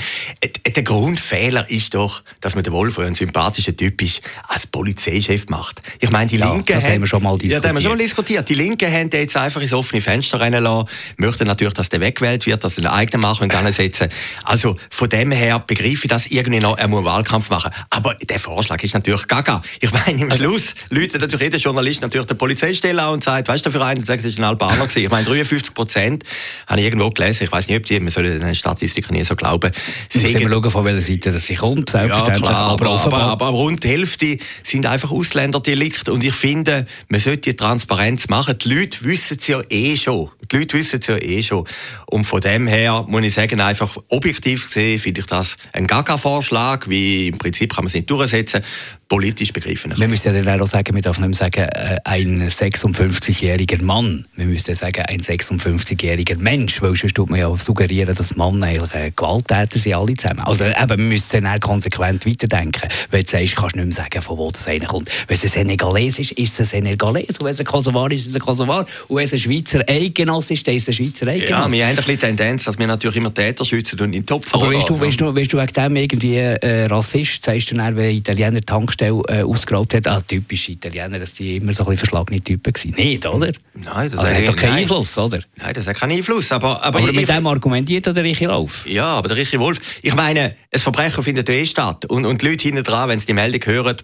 Der 0.75 0.83
Grundfehler 0.83 1.71
ist 1.71 1.95
doch, 1.95 2.25
dass 2.41 2.57
man 2.57 2.65
den 2.65 2.73
Wolf, 2.73 2.97
der 2.97 3.07
ein 3.07 3.15
sympathischer 3.15 3.77
Typ 3.77 4.03
ist, 4.03 4.23
als 4.49 4.67
Polizeichef 4.67 5.49
macht. 5.51 5.81
Ich 6.01 6.11
meine, 6.11 6.29
die 6.29 6.39
ja, 6.39 6.51
Linken... 6.51 6.73
Das 6.73 6.89
haben 6.89 7.01
wir 7.01 7.07
schon 7.07 7.23
mal 7.23 7.39
diskutiert. 7.39 7.53
Ja, 7.53 7.61
das 7.61 7.69
haben 7.69 7.77
wir 7.77 7.83
schon 7.83 7.93
mal 7.93 7.99
diskutiert. 7.99 8.49
Die 8.49 8.55
Linken 8.55 8.93
haben 8.93 9.09
jetzt 9.13 9.37
einfach 9.37 9.61
ins 9.61 9.73
offene 9.73 10.03
Fenster 10.03 10.41
rennen 10.41 10.65
lassen, 10.65 10.89
möchten 11.17 11.47
natürlich, 11.47 11.75
dass 11.75 11.91
der 11.91 12.01
weggewählt 12.01 12.45
wird, 12.47 12.65
dass 12.65 12.77
er 12.77 12.87
einen 12.87 12.99
eigenen 12.99 13.21
Machen 13.21 13.49
setzen 13.73 14.09
Also 14.45 14.77
von 14.91 15.09
dem 15.09 15.31
her 15.31 15.59
begreife 15.59 16.05
ich 16.05 16.09
das 16.09 16.27
irgendwie 16.27 16.61
noch, 16.61 16.79
er 16.79 16.89
muss 16.89 17.05
Wahlkampf 17.05 17.51
machen. 17.51 17.71
Aber 17.91 18.15
der 18.15 18.39
Vorschlag 18.39 18.83
ist 18.83 18.95
natürlich 18.95 19.27
gaga. 19.29 19.63
Ich 19.81 19.93
meine, 19.93 20.23
im 20.23 20.31
also- 20.31 20.45
Schluss 20.45 20.75
läutet 20.91 21.21
natürlich 21.21 21.45
jeder 21.45 21.59
Journalist 21.59 22.03
natürlich 22.03 22.27
der 22.27 22.35
Polizeistelle 22.35 23.03
an 23.03 23.15
und 23.15 23.25
sagt, 23.25 23.49
weißt 23.49 23.67
du, 23.67 23.71
für 23.71 23.85
einen, 23.85 24.05
sagen, 24.05 24.21
es 24.21 24.25
ist 24.25 24.39
ein 24.39 24.45
Albaner 24.45 24.87
gewesen. 24.87 25.05
Ich 25.05 25.11
meine, 25.11 25.27
53 25.27 25.75
Prozent 25.75 26.25
habe 26.67 26.81
ich 26.81 26.87
irgendwo 26.87 27.11
gelesen, 27.11 27.45
ich 27.45 27.53
weiß 27.53 27.69
nicht, 27.69 27.79
ob 27.79 27.87
die, 27.87 28.01
man 28.01 28.11
soll 28.11 28.39
den 28.39 28.55
Statistiken 28.55 29.15
nie 29.15 29.25
so 29.25 29.37
glauben. 29.37 29.73
Müssen 30.13 30.39
wir 30.39 30.49
schauen, 30.49 30.71
von 30.71 30.85
welcher 30.85 31.03
Seite 31.03 31.33
das 31.33 31.47
sie 31.47 31.55
kommt, 31.55 31.91
selbstverständlich. 31.91 32.45
Ja, 32.45 32.49
klar, 32.49 32.71
aber, 32.71 32.91
aber, 32.91 33.05
aber, 33.05 33.23
aber, 33.23 33.49
rund 33.49 33.85
die 33.85 33.89
Hälfte 33.89 34.39
sind 34.63 34.87
einfach 34.87 35.11
Ausländerdelikte 35.11 36.13
und 36.13 36.25
ich 36.25 36.35
finde, 36.35 36.87
man 37.09 37.21
sollte 37.21 37.51
die 37.51 37.57
Transparenz 37.57 38.29
machen. 38.29 38.57
Die 38.59 38.75
Leute 38.75 39.05
wissen 39.05 39.37
es 39.41 39.47
ja 39.47 39.61
eh 39.69 39.97
schon. 39.97 40.31
Die 40.51 40.59
Leute 40.59 40.79
wissen 40.79 41.01
es 41.01 41.07
ja 41.07 41.17
eh 41.17 41.43
schon. 41.43 41.67
Und 42.07 42.25
von 42.25 42.41
dem 42.41 42.67
her 42.67 43.05
muss 43.09 43.23
ich 43.23 43.35
sagen, 43.35 43.61
einfach 43.61 43.97
objektiv 44.09 44.67
gesehen 44.67 44.99
finde 44.99 45.21
ich 45.21 45.27
das 45.27 45.57
ein 45.73 45.87
Gaga-Vorschlag, 45.87 46.89
wie 46.89 47.29
im 47.29 47.39
Prinzip 47.39 47.75
kann 47.75 47.85
man 47.85 47.89
es 47.89 47.95
nicht 47.95 48.11
durchsetzen 48.11 48.63
politisch 49.09 49.53
begriffen. 49.53 49.93
Wir 49.97 50.09
müssen 50.09 50.35
ja 50.35 50.43
dann 50.43 50.61
auch 50.61 50.67
sagen, 50.67 50.95
wir 50.95 51.03
dürfen 51.03 51.29
nicht 51.29 51.41
mehr 51.41 51.51
sagen, 51.51 51.69
äh, 51.69 51.99
ein 52.05 52.49
56-jähriger 52.49 53.83
Mann. 53.83 54.27
Wir 54.35 54.47
müssen 54.47 54.75
sagen, 54.75 55.05
ein 55.07 55.21
56-jähriger 55.21 56.39
Mensch, 56.39 56.83
weil 56.83 56.97
sonst 56.97 57.15
tut 57.15 57.31
man 57.31 57.39
ja 57.39 57.55
suggerieren, 57.57 58.15
dass 58.15 58.35
Mann 58.35 58.63
eigentlich 58.63 58.95
äh, 58.95 59.13
Gewalttäter 59.15 59.79
sind, 59.79 59.95
alle 59.95 60.15
zusammen. 60.15 60.41
Also 60.41 60.65
eben, 60.65 60.89
wir 60.89 60.97
müssen 60.97 61.45
dann 61.45 61.61
konsequent 61.61 62.27
weiterdenken. 62.27 62.89
Wenn 63.11 63.23
du 63.23 63.31
sagst, 63.31 63.55
kannst 63.55 63.77
du 63.77 63.81
nicht 63.81 63.97
mehr 63.97 64.05
sagen, 64.05 64.23
von 64.23 64.39
wo 64.39 64.51
das 64.51 64.67
kommt. 64.89 65.09
Wenn 65.29 65.37
es 65.37 65.45
ein 65.45 65.51
Senegalese 65.51 66.23
ist, 66.23 66.33
ist 66.33 66.55
es 66.55 66.61
ein 66.61 66.83
Senegalese. 66.83 67.39
Und 67.39 67.45
wenn 67.45 67.53
es 67.53 67.61
ein 67.61 67.67
Kosovar 67.67 68.11
ist, 68.11 68.23
ist 68.23 68.31
es 68.31 68.35
ein 68.35 68.41
Kosovar. 68.41 68.87
Und 69.07 69.17
wenn 69.17 69.25
es 69.25 69.33
ein 69.33 69.39
Schweizer 69.39 69.85
Eigenoss 69.89 70.51
ist, 70.51 70.67
dann 70.67 70.75
ist 70.75 70.89
es 70.89 70.99
ein 70.99 71.07
Schweizer 71.07 71.29
Eigenoss. 71.29 71.49
Ja, 71.49 71.71
wir 71.71 71.85
haben 71.85 71.91
ein 71.91 71.97
bisschen 71.97 72.21
Tendenz, 72.21 72.65
dass 72.65 72.77
wir 72.77 72.87
natürlich 72.89 73.19
immer 73.19 73.33
Täter 73.33 73.65
schützen 73.65 73.96
und 74.01 74.13
in 74.13 74.23
den 74.23 74.27
Topf 74.27 74.55
Aber 74.55 74.73
weißt 74.73 74.89
du, 74.89 74.99
weißt, 74.99 75.21
du, 75.21 75.35
weißt 75.35 75.53
du 75.53 75.59
wegen 75.59 75.73
dem 75.73 75.97
irgendwie 75.97 76.37
äh, 76.37 76.87
Rassist, 76.87 77.45
sagst 77.45 77.71
du 77.71 77.75
dann, 77.75 77.97
wenn 77.97 78.15
Italiener 78.15 78.61
Tank 78.61 78.87
Tankstelle 78.87 79.23
äh, 79.29 79.43
ausgeraubt 79.43 79.95
hat, 79.95 80.07
ah, 80.07 80.21
typisch 80.21 80.69
Italiener, 80.69 81.19
dass 81.19 81.35
die 81.35 81.57
immer 81.57 81.75
so 81.75 81.85
ein 81.85 81.91
bisschen 81.91 81.99
verschlagene 81.99 82.41
Typen 82.41 82.73
waren. 82.73 82.91
Nicht, 82.93 83.27
oder? 83.27 83.53
Nein, 83.75 84.11
das 84.11 84.21
also 84.21 84.35
hat 84.35 84.49
doch 84.49 84.57
keinen 84.57 84.71
nein. 84.71 84.83
Einfluss, 84.83 85.19
oder? 85.19 85.41
Nein, 85.57 85.75
das 85.75 85.87
hat 85.87 85.97
keinen 85.97 86.13
Einfluss. 86.13 86.53
Aber, 86.53 86.83
aber, 86.83 86.99
aber 86.99 87.13
mit 87.13 87.29
dem 87.29 87.47
argumentiert 87.47 88.07
der 88.07 88.25
Richie 88.25 88.45
Lauf. 88.45 88.87
Ja, 88.87 89.07
aber 89.07 89.29
der 89.29 89.37
Richie 89.37 89.59
Wolf, 89.59 89.79
ich 90.03 90.15
meine, 90.15 90.55
ein 90.73 90.81
Verbrechen 90.81 91.23
findet 91.23 91.49
eh 91.49 91.67
statt. 91.67 92.05
Und, 92.07 92.25
und 92.25 92.43
die 92.43 92.49
Leute 92.49 92.63
hinten 92.63 92.85
dran, 92.85 93.09
wenn 93.09 93.19
sie 93.19 93.27
die 93.27 93.35
Meldung 93.35 93.61
hören, 93.65 93.97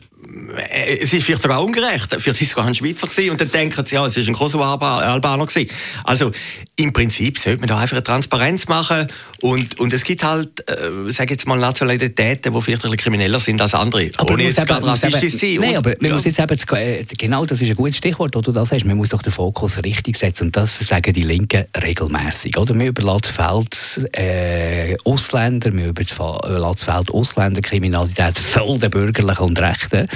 es 0.71 1.13
ist 1.13 1.25
vielleicht 1.25 1.43
sogar 1.43 1.63
ungerecht. 1.63 2.09
Vielleicht 2.19 2.27
war 2.27 2.43
es 2.43 2.51
sogar 2.51 2.67
ein 2.67 2.75
Schweizer 2.75 3.07
gewesen, 3.09 3.31
und 3.31 3.41
dann 3.41 3.51
denken 3.51 3.85
sie, 3.85 3.95
ja, 3.95 4.07
es 4.07 4.17
ist 4.17 4.29
ein 4.29 4.35
Kosovo-Albaner 4.35 5.47
gewesen. 5.47 5.71
Also 6.05 6.31
im 6.77 6.93
Prinzip 6.93 7.39
sollte 7.39 7.61
man 7.61 7.69
da 7.69 7.79
einfach 7.79 7.97
eine 7.97 8.05
Transparenz 8.05 8.69
machen 8.69 9.07
und, 9.41 9.79
und 9.81 9.93
es 9.93 10.05
gibt 10.05 10.23
halt, 10.23 10.69
äh, 10.69 11.13
sage 11.13 11.35
jetzt 11.35 11.47
mal, 11.47 11.59
Nationalitäten, 11.59 12.53
die 12.53 12.63
vielleicht 12.63 12.85
ein 12.85 12.91
bisschen 12.91 12.97
krimineller 12.97 13.41
sind 13.41 13.61
als 13.61 13.75
andere. 13.75 14.11
Aber 14.17 14.35
ohne 14.35 14.45
jetzt 14.45 14.65
gerade 14.65 14.87
rassistisch 14.87 15.35
sein. 15.35 15.59
Nein, 15.61 15.77
aber 15.77 15.95
man 16.01 16.11
ja. 16.11 16.15
muss 16.15 16.25
jetzt 16.25 16.39
eben, 16.39 16.57
äh, 16.77 17.05
genau 17.19 17.45
das 17.45 17.61
ist 17.61 17.71
ein 17.71 17.77
gutes 17.77 17.97
Stichwort, 17.97 18.35
das 18.35 18.43
du 18.43 18.53
da 18.53 18.65
sagst, 18.65 18.85
man 18.85 18.97
muss 18.97 19.11
doch 19.11 19.23
den 19.23 19.33
Fokus 19.33 19.83
richtig 19.83 20.17
setzen 20.17 20.47
und 20.47 20.57
das 20.57 20.79
sagen 20.79 21.13
die 21.13 21.23
Linken 21.23 21.65
regelmäßig. 21.83 22.57
Oder? 22.57 22.75
Man 22.75 22.87
überlässt 22.87 23.27
das 23.27 23.33
Feld 23.33 24.17
äh, 24.17 24.97
Ausländer, 25.05 25.73
man 25.73 25.87
überlässt 25.87 26.19
das 26.19 26.83
Feld 26.85 27.11
Ausländerkriminalität 27.11 28.39
voll 28.39 28.79
der 28.79 28.89
Bürgerlichen 28.89 29.43
und 29.43 29.59
Rechten 29.59 30.09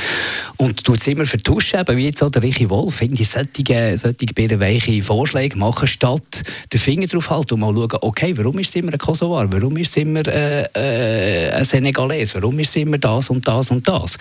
und 0.57 0.85
tut 0.85 0.99
es 0.99 1.07
immer 1.07 1.27
vertuschen, 1.27 1.81
eben 1.81 1.97
wie 1.97 2.07
jetzt 2.07 2.23
auch 2.23 2.31
der 2.31 2.43
Richie 2.43 2.71
Wolf, 2.71 3.03
ich, 3.03 3.29
solche, 3.29 3.99
solche 3.99 4.61
weiche 4.61 5.03
Vorschläge 5.03 5.57
machen, 5.59 5.87
statt 5.87 6.43
den 6.73 6.81
Finger 6.81 7.07
drauf 7.07 7.31
halten 7.31 7.55
und 7.55 7.61
mal 7.61 7.75
schauen, 7.75 7.99
okay, 8.01 8.37
warum 8.37 8.59
ist 8.59 8.71
es 8.71 8.77
immer 8.77 8.93
ein 8.93 8.99
Kosovar, 8.99 9.53
warum 9.53 9.77
ist 9.77 9.91
es 9.91 9.97
immer 9.99 10.27
äh, 10.27 10.63
äh, 10.75 11.51
ein 11.53 11.65
Senegalese, 11.65 12.35
warum 12.35 12.59
ist 12.59 12.71
es 12.71 12.77
immer 12.77 12.99
das 12.99 13.31
und 13.31 13.47
das 13.47 13.71
und 13.71 13.87
das. 13.87 14.17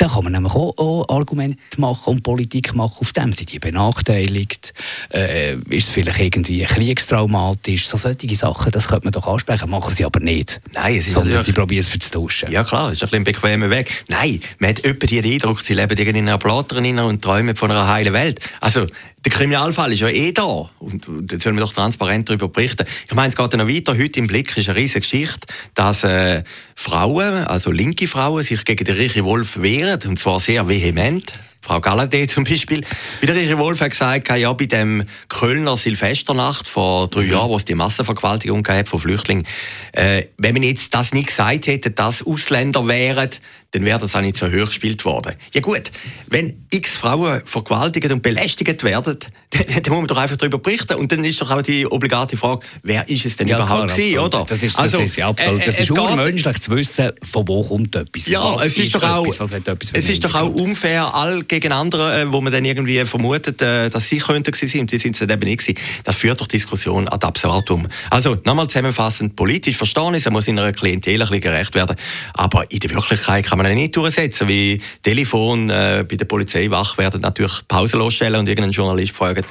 Da 0.00 0.08
kann 0.08 0.24
man 0.24 0.32
nämlich 0.32 0.54
auch, 0.54 0.72
auch 0.78 1.04
Argumente 1.10 1.58
machen 1.76 2.14
und 2.14 2.22
Politik 2.22 2.74
machen 2.74 2.96
auf 3.00 3.12
dem. 3.12 3.34
Sind 3.34 3.52
die 3.52 3.58
benachteiligt? 3.58 4.72
Äh, 5.12 5.56
ist 5.68 5.88
es 5.88 5.90
vielleicht 5.90 6.20
irgendwie 6.20 6.64
kriegstraumatisch? 6.64 7.86
So 7.86 7.98
solche 7.98 8.34
Sachen, 8.34 8.72
das 8.72 8.88
könnte 8.88 9.04
man 9.04 9.12
doch 9.12 9.26
ansprechen, 9.26 9.68
machen 9.68 9.92
sie 9.92 10.06
aber 10.06 10.20
nicht. 10.20 10.62
Nein, 10.72 10.94
es 10.94 11.06
ist 11.06 11.12
Sondern 11.12 11.42
sie 11.42 11.52
probieren 11.52 11.82
es 11.82 11.88
verzutuschen. 11.88 12.50
Ja 12.50 12.64
klar, 12.64 12.92
es 12.92 13.02
ist 13.02 13.12
ein, 13.12 13.18
ein 13.18 13.24
bequemer 13.24 13.68
Weg. 13.68 14.06
Nein, 14.08 14.40
man 14.58 14.70
hat 14.70 14.82
etwa 14.86 15.06
den 15.06 15.34
Eindruck, 15.34 15.60
sie 15.60 15.74
leben 15.74 15.98
in 15.98 16.16
einer 16.16 16.38
Plattern 16.38 16.98
und 17.00 17.20
träumen 17.20 17.54
von 17.54 17.70
einer 17.70 17.86
heilen 17.86 18.14
Welt. 18.14 18.40
Also, 18.62 18.86
der 19.24 19.32
Kriminalfall 19.32 19.92
ist 19.92 20.00
ja 20.00 20.08
eh 20.08 20.32
da. 20.32 20.70
Und, 20.78 21.06
da 21.06 21.38
sollen 21.38 21.56
wir 21.56 21.62
doch 21.62 21.72
transparent 21.72 22.28
darüber 22.28 22.48
berichten. 22.48 22.86
Ich 23.06 23.14
meine, 23.14 23.28
es 23.28 23.36
geht 23.36 23.52
noch 23.52 23.68
weiter. 23.68 23.96
Heute 23.98 24.18
im 24.18 24.26
Blick 24.26 24.56
ist 24.56 24.68
eine 24.68 24.78
riesige 24.78 25.00
Geschichte, 25.00 25.46
dass 25.74 26.04
äh, 26.04 26.42
Frauen, 26.74 27.46
also 27.46 27.70
linke 27.70 28.08
Frauen, 28.08 28.42
sich 28.42 28.64
gegen 28.64 28.84
den 28.84 28.96
Richie 28.96 29.24
Wolf 29.24 29.60
wehren. 29.60 30.00
Und 30.06 30.18
zwar 30.18 30.40
sehr 30.40 30.68
vehement. 30.68 31.38
Frau 31.60 31.80
Galladay 31.80 32.26
zum 32.28 32.44
Beispiel. 32.44 32.82
Wie 33.20 33.26
der 33.26 33.36
Richie 33.36 33.58
Wolf 33.58 33.80
hat 33.80 33.90
gesagt, 33.90 34.30
ja, 34.30 34.52
bei 34.54 34.66
dem 34.66 35.04
Kölner 35.28 35.76
Silvesternacht 35.76 36.66
vor 36.66 37.08
drei 37.08 37.24
mhm. 37.24 37.32
Jahren, 37.32 37.50
wo 37.50 37.56
es 37.56 37.66
die 37.66 37.74
Massenvergewaltigung 37.74 38.62
gab 38.62 38.88
von 38.88 39.00
Flüchtlingen, 39.00 39.46
äh, 39.92 40.24
wenn 40.38 40.54
man 40.54 40.62
jetzt 40.62 40.94
das 40.94 41.12
nicht 41.12 41.28
gesagt 41.28 41.66
hätte, 41.66 41.90
dass 41.90 42.26
Ausländer 42.26 42.88
wären, 42.88 43.30
dann 43.72 43.84
wäre 43.84 43.98
das 43.98 44.16
auch 44.16 44.20
nicht 44.20 44.36
so 44.36 44.46
hoch 44.46 44.66
gespielt 44.66 45.04
worden. 45.04 45.34
Ja 45.54 45.60
gut, 45.60 45.92
wenn 46.28 46.66
x 46.70 46.90
Frauen 46.90 47.42
vergewaltigt 47.44 48.10
und 48.10 48.22
belästigt 48.22 48.82
werden, 48.82 49.16
dann, 49.50 49.64
dann, 49.82 49.92
muss 49.92 49.98
man 49.98 50.06
doch 50.06 50.16
einfach 50.16 50.36
darüber 50.36 50.58
berichten. 50.58 50.94
Und 50.94 51.12
dann 51.12 51.22
ist 51.24 51.40
doch 51.40 51.50
auch 51.50 51.62
die 51.62 51.86
obligate 51.86 52.36
Frage, 52.36 52.66
wer 52.82 53.08
ist 53.08 53.26
es 53.26 53.36
denn 53.36 53.48
ja, 53.48 53.56
überhaupt 53.56 53.92
klar, 53.92 53.96
gewesen, 53.96 54.18
oder? 54.18 54.46
Das 54.48 54.62
ist, 54.62 54.78
also, 54.78 54.98
das 54.98 55.06
ist, 55.06 55.16
ja, 55.16 55.28
absolut. 55.28 55.66
Das 55.66 55.78
äh, 55.78 55.82
ist 55.82 55.90
urmenschlich 55.90 56.60
zu 56.60 56.70
wissen, 56.72 57.12
von 57.22 57.46
wo 57.46 57.62
kommt 57.62 57.94
etwas. 57.94 58.26
Ja, 58.26 58.56
es 58.62 58.76
ist, 58.76 58.94
doch 58.94 59.02
auch, 59.02 59.26
etwas, 59.26 59.90
es 59.92 60.08
ist 60.08 60.24
doch 60.24 60.34
auch 60.34 60.52
unfair, 60.52 61.14
all 61.14 61.44
gegen 61.44 61.72
andere, 61.72 62.22
äh, 62.22 62.32
wo 62.32 62.40
man 62.40 62.52
dann 62.52 62.64
irgendwie 62.64 63.04
vermutet, 63.04 63.62
äh, 63.62 63.88
dass 63.88 64.08
sie 64.08 64.18
könnten 64.18 64.50
gewesen 64.50 64.80
und 64.80 64.90
die 64.90 64.98
sind 64.98 65.12
es 65.12 65.20
dann 65.20 65.30
eben 65.30 65.48
nicht 65.48 65.60
gewesen. 65.60 65.78
Das 66.04 66.16
führt 66.16 66.40
doch 66.40 66.46
Diskussion 66.46 67.08
ad 67.08 67.24
absurdum. 67.24 67.86
Also, 68.10 68.36
nochmal 68.44 68.66
zusammenfassend, 68.66 69.36
politisch 69.36 69.76
verstehen 69.76 70.14
ist, 70.14 70.26
er 70.26 70.32
muss 70.32 70.48
in 70.48 70.58
einer 70.58 70.72
Klientel 70.72 71.14
ein 71.14 71.18
bisschen 71.20 71.40
gerecht 71.40 71.74
werden, 71.74 71.96
aber 72.34 72.70
in 72.70 72.80
der 72.80 72.90
Wirklichkeit 72.90 73.46
kann 73.46 73.58
man 73.58 73.59
ihn 73.66 73.74
nicht 73.74 73.96
durchsetzen, 73.96 74.48
wie 74.48 74.80
Telefon 75.02 75.70
äh, 75.70 76.04
bei 76.08 76.16
der 76.16 76.24
Polizei 76.24 76.70
wach 76.70 76.98
werden, 76.98 77.20
natürlich 77.20 77.66
Pause 77.68 77.96
losstellen 77.96 78.40
und 78.40 78.48
irgendeinen 78.48 78.72
Journalist 78.72 79.12
fragen, 79.12 79.44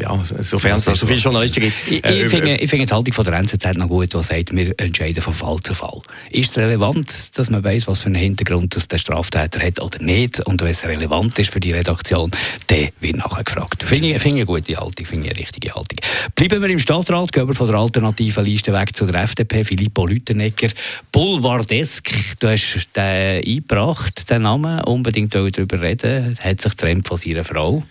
ja, 0.00 0.24
sofern 0.40 0.76
es 0.76 0.84
so 0.84 1.06
viele 1.06 1.18
Journalisten 1.18 1.60
gibt. 1.60 1.74
Ich, 1.88 2.04
äh, 2.04 2.24
ich, 2.24 2.30
finde, 2.30 2.56
ich 2.56 2.70
finde 2.70 2.86
die 2.86 2.92
Haltung 2.92 3.14
von 3.14 3.24
der 3.24 3.34
NZZ 3.34 3.76
noch 3.76 3.88
gut, 3.88 4.12
die 4.12 4.22
sagt, 4.22 4.54
wir 4.54 4.74
entscheiden 4.78 5.22
von 5.22 5.34
Fall 5.34 5.58
zu 5.62 5.74
Fall. 5.74 6.00
Ist 6.30 6.50
es 6.50 6.58
relevant, 6.58 7.38
dass 7.38 7.50
man 7.50 7.62
weiß, 7.62 7.86
was 7.88 8.02
für 8.02 8.06
einen 8.06 8.16
Hintergrund 8.16 8.74
das 8.76 8.88
der 8.88 8.98
Straftäter 8.98 9.60
hat 9.60 9.80
oder 9.80 9.98
nicht? 10.00 10.40
Und 10.40 10.60
wenn 10.60 10.68
es 10.68 10.84
relevant 10.84 11.38
ist 11.38 11.52
für 11.52 11.60
die 11.60 11.72
Redaktion, 11.72 12.30
dann 12.66 12.88
wird 13.00 13.16
nachher 13.16 13.44
gefragt. 13.44 13.82
Finde 13.82 14.08
ich, 14.08 14.22
finde 14.22 14.38
eine 14.38 14.46
gute 14.46 14.76
Haltung, 14.76 15.06
finde 15.06 15.26
ich 15.26 15.32
eine 15.32 15.40
richtige 15.40 15.74
Haltung. 15.74 15.98
Bleiben 16.34 16.62
wir 16.62 16.68
im 16.68 16.78
Stadtrat, 16.78 17.32
gehen 17.32 17.48
wir 17.48 17.54
von 17.54 17.68
der 17.68 17.76
alternativen 17.76 18.44
Liste 18.44 18.72
weg 18.72 18.94
zu 18.94 19.06
der 19.06 19.22
FDP. 19.22 19.64
Filippo 19.64 20.06
Lütenegger, 20.06 20.68
Boulevardesk, 21.12 22.10
du 22.40 22.48
hast 22.48 22.88
den 22.94 23.42
eingebracht, 23.44 24.28
den 24.30 24.42
Namen, 24.42 24.80
unbedingt 24.84 25.34
darüber 25.34 25.80
reden, 25.80 26.36
hat 26.40 26.60
sich 26.60 26.72
getrennt 26.72 27.08
von 27.08 27.16
seiner 27.16 27.44
Frau. 27.44 27.82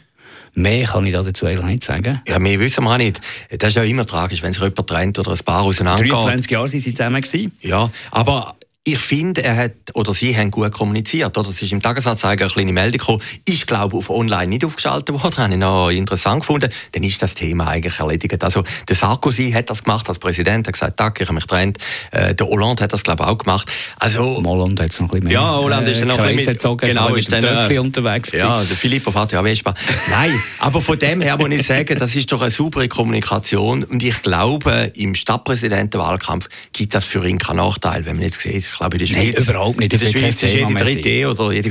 Mehr 0.56 0.88
kann 0.88 1.06
ich 1.06 1.14
dazu 1.14 1.46
eigentlich 1.46 1.66
nicht 1.66 1.84
sagen. 1.84 2.22
Ja, 2.28 2.40
mehr 2.40 2.60
wissen 2.60 2.84
wir 2.86 2.94
auch 2.94 2.98
nicht. 2.98 3.20
Das 3.58 3.70
ist 3.70 3.76
ja 3.76 3.84
immer 3.84 4.06
tragisch, 4.06 4.42
wenn 4.42 4.54
sich 4.54 4.62
jemand 4.62 4.88
trennt 4.88 5.20
oder 5.20 5.32
ein 5.32 5.40
Paar 5.46 5.64
auseinandergeht. 5.64 6.14
23 6.14 6.52
Jahre 6.52 6.68
sind 6.68 6.80
sie 6.80 6.94
zusammen 6.94 7.22
gewesen. 7.22 7.52
Ja, 7.62 7.90
aber 8.12 8.56
ich 8.88 9.00
finde, 9.00 9.44
er 9.44 9.58
hat 9.58 9.72
oder 9.96 10.14
sie 10.14 10.38
haben 10.38 10.52
gut 10.52 10.72
kommuniziert. 10.72 11.36
Oder? 11.38 11.50
Es 11.50 11.60
ist 11.60 11.72
im 11.72 11.82
Tagesanzeiger 11.82 12.46
eine 12.46 12.54
kleine 12.54 12.72
Meldung 12.72 13.00
gekommen. 13.00 13.22
Ich 13.44 13.66
glaube, 13.66 13.98
auf 13.98 14.12
online 14.12 14.48
nicht 14.48 14.64
aufgeschaltet 14.64 15.12
worden. 15.12 15.38
Habe 15.38 15.54
ich 15.54 15.60
noch 15.60 15.90
interessant 15.90 16.42
gefunden. 16.42 16.70
Dann 16.92 17.04
ist 17.04 17.20
das 17.20 17.34
Thema 17.34 17.68
eigentlich 17.68 18.00
erledigt. 18.00 18.44
Also, 18.44 18.64
der 18.88 18.96
Sarkozy 18.96 19.52
hat 19.52 19.72
das 19.72 19.84
gemacht 19.84 20.08
als 20.08 20.20
Präsident. 20.20 20.68
Er 20.68 20.70
hat 20.70 20.74
gesagt, 20.74 21.00
danke, 21.00 21.24
ich 21.24 21.30
habe 21.30 21.36
mich 21.36 21.48
getrennt. 21.48 21.80
Äh, 22.12 22.36
der 22.36 22.46
Hollande 22.46 22.84
hat 22.84 22.94
das, 22.94 23.04
glaube 23.04 23.24
ich, 23.24 23.30
auch 23.30 23.38
gemacht. 23.40 23.68
Also, 23.98 24.44
Hollande 24.46 24.84
hat 24.84 24.92
es 24.92 25.00
noch 25.00 25.08
ein 25.08 25.10
bisschen 25.10 25.24
mehr. 25.26 25.34
Ja, 25.34 25.56
Hollande 25.56 25.90
ist 25.90 26.02
dann 26.02 26.08
noch 26.10 26.20
ein 26.20 26.36
bisschen 26.36 26.54
gezogen, 26.54 26.88
genau, 26.88 27.16
ist 27.16 27.32
dann, 27.32 27.44
äh, 27.44 27.80
unterwegs 27.80 28.34
Ja, 28.34 28.64
der 28.64 28.78
Filippo 28.78 29.10
fährt 29.10 29.32
ja 29.32 29.42
Vespa. 29.42 29.74
Nein, 30.12 30.40
aber 30.60 30.80
von 30.80 31.00
dem 31.00 31.22
her 31.22 31.38
muss 31.38 31.50
ich 31.50 31.66
sagen, 31.66 31.98
das 31.98 32.16
ist 32.16 32.32
doch 32.32 32.42
eine 32.42 32.52
saubere 32.52 32.88
Kommunikation. 32.88 33.84
Und 33.84 34.04
ich 34.04 34.22
glaube, 34.22 34.92
im 34.96 35.16
Stadtpräsidentenwahlkampf 35.16 36.50
gibt 36.72 36.94
das 36.94 37.06
für 37.06 37.28
ihn 37.28 37.40
keinen 37.40 37.58
Nachteil, 37.58 38.06
wenn 38.06 38.18
man 38.18 38.26
jetzt 38.26 38.42
sieht, 38.42 38.75
ich 38.76 38.80
glaube, 38.80 38.98
in 38.98 39.00
der 39.00 39.08
Schweiz. 39.08 39.36
Nein, 39.36 39.44
überhaupt 39.44 39.80
nicht. 39.80 39.94
In 39.94 40.00
der 40.00 40.08
Schweiz 40.08 40.44
ist 40.44 40.54
jede 40.54 40.74
3D 40.74 41.28
oder 41.28 41.52
jede 41.54 41.70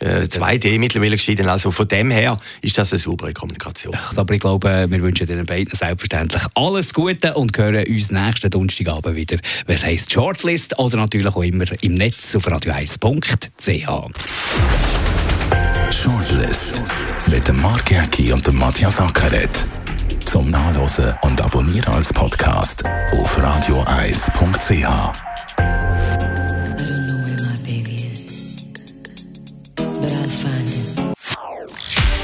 äh, 0.00 0.26
2D 0.26 0.78
mittlerweile 0.78 1.16
geschieden. 1.16 1.48
Also 1.48 1.70
von 1.70 1.88
dem 1.88 2.10
her 2.10 2.38
ist 2.60 2.76
das 2.76 2.92
eine 2.92 2.98
saubere 2.98 3.32
Kommunikation. 3.32 3.96
Aber 4.16 4.34
ich 4.34 4.40
glaube, 4.40 4.86
wir 4.88 5.02
wünschen 5.02 5.26
den 5.26 5.46
beiden 5.46 5.74
selbstverständlich 5.74 6.42
alles 6.54 6.92
Gute 6.92 7.32
und 7.34 7.56
hören 7.56 7.86
uns 7.86 8.10
nächsten 8.10 8.50
Donnerstagabend 8.50 9.16
wieder, 9.16 9.38
was 9.66 9.82
heisst 9.82 10.12
Shortlist 10.12 10.78
oder 10.78 10.98
natürlich 10.98 11.28
auch 11.28 11.42
immer 11.42 11.64
im 11.80 11.94
Netz 11.94 12.36
auf 12.36 12.46
radio1.ch. 12.46 13.88
Shortlist 15.90 16.82
mit 17.28 17.48
dem 17.48 17.62
Mark 17.62 17.90
Jäcki 17.90 18.32
und 18.32 18.46
dem 18.46 18.58
Matthias 18.58 19.00
Ackeret. 19.00 19.64
Zum 20.24 20.50
Nachlesen 20.50 21.14
und 21.22 21.40
Abonnieren 21.40 21.94
als 21.94 22.12
Podcast 22.12 22.84
auf 23.12 23.42
radioeis.ch. 23.42 25.31